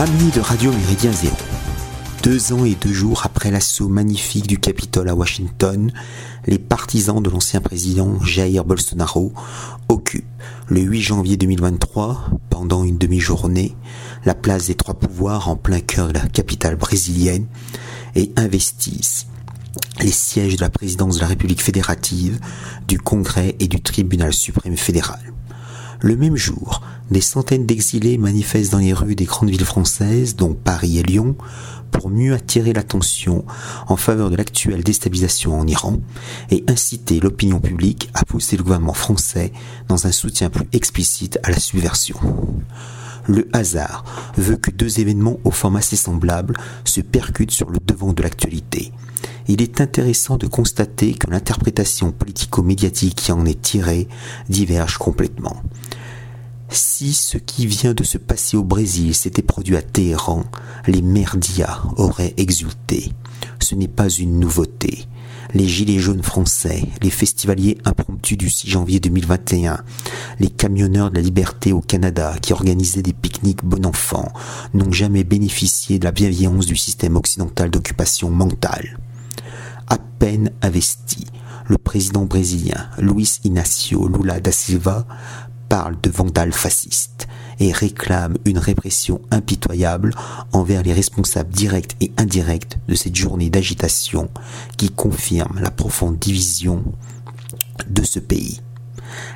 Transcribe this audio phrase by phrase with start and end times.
[0.00, 1.36] Amis de Radio Méridien Zéro,
[2.22, 5.92] deux ans et deux jours après l'assaut magnifique du Capitole à Washington,
[6.46, 9.34] les partisans de l'ancien président Jair Bolsonaro
[9.90, 10.24] occupent
[10.68, 13.76] le 8 janvier 2023, pendant une demi-journée,
[14.24, 17.44] la place des trois pouvoirs en plein cœur de la capitale brésilienne
[18.14, 19.26] et investissent
[20.00, 22.40] les sièges de la présidence de la République fédérative,
[22.88, 25.20] du Congrès et du Tribunal suprême fédéral.
[26.02, 30.54] Le même jour, des centaines d'exilés manifestent dans les rues des grandes villes françaises, dont
[30.54, 31.36] Paris et Lyon,
[31.90, 33.44] pour mieux attirer l'attention
[33.86, 35.98] en faveur de l'actuelle déstabilisation en Iran
[36.50, 39.52] et inciter l'opinion publique à pousser le gouvernement français
[39.88, 42.18] dans un soutien plus explicite à la subversion.
[43.26, 44.04] Le hasard
[44.36, 48.92] veut que deux événements au format assez semblable se percutent sur le devant de l'actualité.
[49.52, 54.06] Il est intéressant de constater que l'interprétation politico-médiatique qui en est tirée
[54.48, 55.56] diverge complètement.
[56.68, 60.44] Si ce qui vient de se passer au Brésil s'était produit à Téhéran,
[60.86, 63.12] les merdias auraient exulté.
[63.58, 65.06] Ce n'est pas une nouveauté.
[65.52, 69.82] Les gilets jaunes français, les festivaliers impromptus du 6 janvier 2021,
[70.38, 74.32] les camionneurs de la liberté au Canada qui organisaient des pique-niques bon enfant
[74.74, 78.96] n'ont jamais bénéficié de la bienveillance du système occidental d'occupation mentale.
[79.90, 81.26] À peine investi,
[81.66, 85.04] le président brésilien Luis Inácio Lula da Silva
[85.68, 90.14] parle de vandales fascistes et réclame une répression impitoyable
[90.52, 94.30] envers les responsables directs et indirects de cette journée d'agitation
[94.76, 96.82] qui confirme la profonde division
[97.88, 98.60] de ce pays.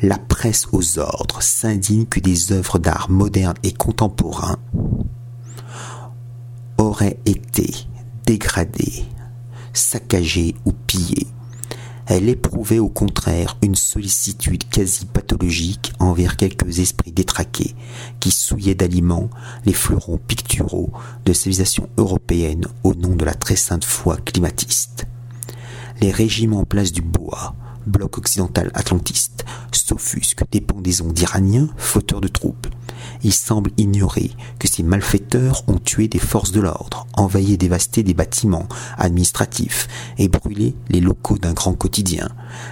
[0.00, 4.58] La presse aux ordres s'indigne que des œuvres d'art modernes et contemporains
[6.78, 7.74] auraient été
[8.26, 9.04] dégradées,
[9.76, 11.26] saccagées ou pillées
[12.08, 17.74] elle éprouvait au contraire une sollicitude quasi pathologique envers quelques esprits détraqués
[18.20, 19.28] qui souillaient d'aliments
[19.64, 20.92] les fleurons picturaux
[21.24, 25.06] de civilisation européenne au nom de la très sainte foi climatiste.
[26.00, 32.28] Les régimes en place du Bois, bloc occidental atlantiste, s'offusquent des pendaisons d'Iraniens fauteurs de
[32.28, 32.68] troupes.
[33.22, 38.02] Il semble ignorer que ces malfaiteurs ont tué des forces de l'ordre, envahi et dévasté
[38.02, 38.68] des bâtiments
[38.98, 42.28] administratifs et brûlé les locaux d'un grand quotidien.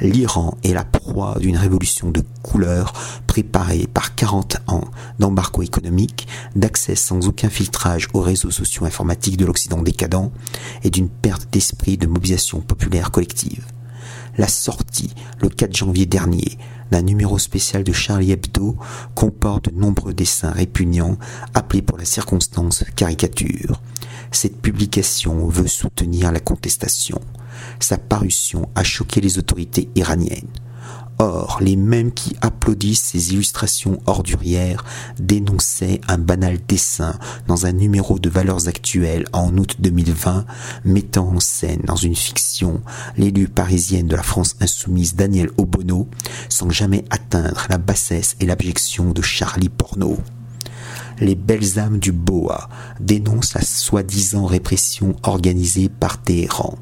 [0.00, 2.92] L'Iran est la proie d'une révolution de couleur
[3.26, 4.84] préparée par 40 ans
[5.18, 10.30] d'embargo économique, d'accès sans aucun filtrage aux réseaux sociaux informatiques de l'Occident décadent
[10.84, 13.66] et d'une perte d'esprit de mobilisation populaire collective
[14.38, 16.58] la sortie, le 4 janvier dernier,
[16.90, 18.76] d'un numéro spécial de Charlie Hebdo
[19.14, 21.18] comporte de nombreux dessins répugnants
[21.54, 23.80] appelés pour la circonstance caricature.
[24.30, 27.20] Cette publication veut soutenir la contestation.
[27.80, 30.48] Sa parution a choqué les autorités iraniennes.
[31.18, 34.84] Or, les mêmes qui applaudissent ces illustrations ordurières
[35.18, 40.44] dénonçaient un banal dessin dans un numéro de valeurs actuelles en août 2020,
[40.84, 42.82] mettant en scène dans une fiction
[43.16, 46.06] l'élu parisienne de la France insoumise Daniel Obono,
[46.50, 50.18] sans jamais atteindre la bassesse et l'abjection de Charlie Porno
[51.18, 52.68] les belles âmes du Boa
[53.00, 56.78] dénoncent la soi-disant répression organisée par Téhéran.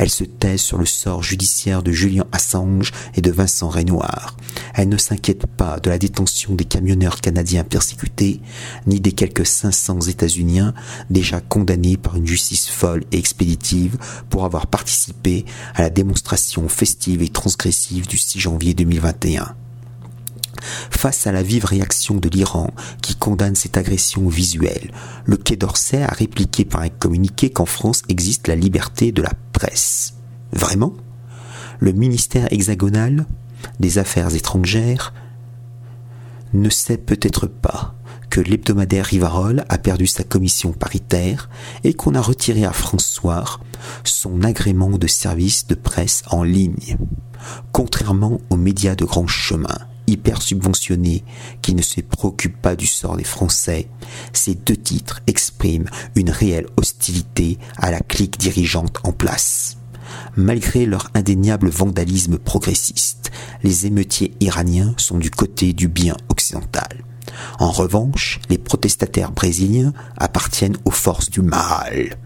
[0.00, 4.34] Elle se taise sur le sort judiciaire de Julien Assange et de Vincent Renoir.
[4.72, 8.40] Elle ne s'inquiète pas de la détention des camionneurs canadiens persécutés,
[8.86, 10.72] ni des quelques 500 États-Uniens
[11.10, 13.98] déjà condamnés par une justice folle et expéditive
[14.30, 15.44] pour avoir participé
[15.74, 19.54] à la démonstration festive et transgressive du 6 janvier 2021.
[20.90, 22.72] Face à la vive réaction de l'Iran
[23.02, 24.92] qui condamne cette agression visuelle,
[25.26, 29.32] le Quai d'Orsay a répliqué par un communiqué qu'en France existe la liberté de la
[30.52, 30.94] Vraiment?
[31.78, 33.26] Le ministère hexagonal
[33.78, 35.12] des Affaires étrangères
[36.52, 37.94] ne sait peut-être pas
[38.28, 41.50] que l'hebdomadaire Rivarol a perdu sa commission paritaire
[41.82, 43.44] et qu'on a retiré à François
[44.04, 46.96] son agrément de service de presse en ligne.
[47.72, 49.78] Contrairement aux médias de grand chemin,
[50.10, 51.24] hyper subventionné
[51.62, 53.88] qui ne se préoccupe pas du sort des Français,
[54.32, 59.76] ces deux titres expriment une réelle hostilité à la clique dirigeante en place.
[60.36, 63.30] Malgré leur indéniable vandalisme progressiste,
[63.62, 67.04] les émeutiers iraniens sont du côté du bien occidental.
[67.58, 72.16] En revanche, les protestataires brésiliens appartiennent aux forces du mal.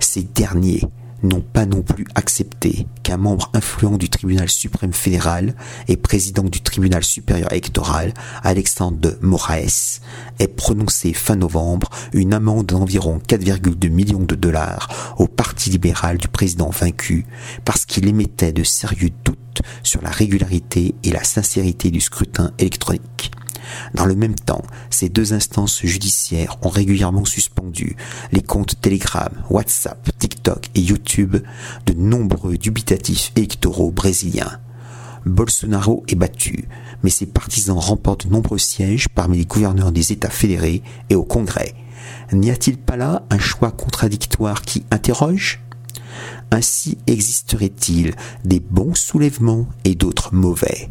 [0.00, 0.82] Ces derniers
[1.22, 5.54] n'ont pas non plus accepté qu'un membre influent du tribunal suprême fédéral
[5.88, 10.00] et président du tribunal supérieur électoral, Alexandre de Moraes,
[10.38, 16.28] ait prononcé fin novembre une amende d'environ 4,2 millions de dollars au parti libéral du
[16.28, 17.26] président vaincu
[17.64, 23.17] parce qu'il émettait de sérieux doutes sur la régularité et la sincérité du scrutin électronique.
[23.94, 27.96] Dans le même temps, ces deux instances judiciaires ont régulièrement suspendu
[28.32, 31.36] les comptes Telegram, WhatsApp, TikTok et YouTube
[31.86, 34.58] de nombreux dubitatifs électoraux brésiliens.
[35.26, 36.68] Bolsonaro est battu,
[37.02, 41.24] mais ses partisans remportent de nombreux sièges parmi les gouverneurs des États fédérés et au
[41.24, 41.74] Congrès.
[42.32, 45.60] N'y a-t-il pas là un choix contradictoire qui interroge?
[46.50, 48.14] Ainsi existerait-il
[48.44, 50.90] des bons soulèvements et d'autres mauvais?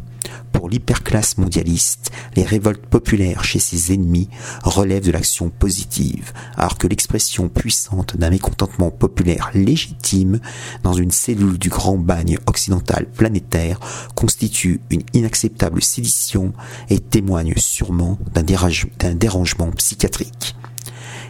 [0.51, 4.29] Pour l'hyperclasse mondialiste, les révoltes populaires chez ses ennemis
[4.63, 10.39] relèvent de l'action positive, alors que l'expression puissante d'un mécontentement populaire légitime
[10.83, 13.79] dans une cellule du grand bagne occidental planétaire
[14.15, 16.53] constitue une inacceptable sédition
[16.89, 20.55] et témoigne sûrement d'un dérangement psychiatrique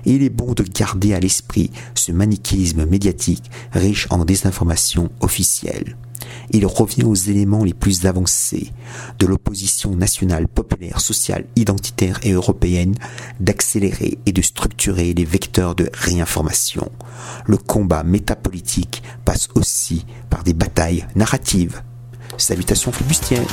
[0.07, 5.97] il est bon de garder à l'esprit ce manichéisme médiatique riche en désinformation officielle.
[6.51, 8.71] Il revient aux éléments les plus avancés
[9.19, 12.95] de l'opposition nationale, populaire, sociale, identitaire et européenne
[13.39, 16.91] d'accélérer et de structurer les vecteurs de réinformation.
[17.45, 21.81] Le combat métapolitique passe aussi par des batailles narratives.
[22.38, 23.47] Salutations flibustières